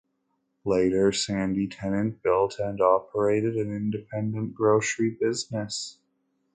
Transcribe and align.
Later, 0.65 1.11
Sandy 1.11 1.67
Tennant 1.67 2.23
built 2.23 2.57
and 2.57 2.81
operated 2.81 3.55
an 3.55 3.71
independent 3.71 4.55
grocery 4.55 5.11
business. 5.11 5.99